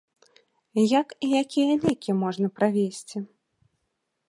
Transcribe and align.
Як 1.01 1.07
і 1.27 1.29
якія 1.41 1.77
лекі 1.83 2.11
можна 2.23 2.47
правезці? 2.59 3.17